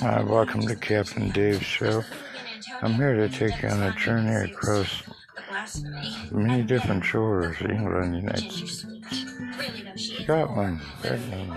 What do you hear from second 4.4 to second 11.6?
across many different shores, England, United States, Scotland, Britain,